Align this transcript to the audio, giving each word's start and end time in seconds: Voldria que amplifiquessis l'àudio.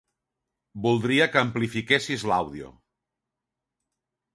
Voldria 0.85 1.29
que 1.35 1.43
amplifiquessis 1.43 2.27
l'àudio. 2.33 2.75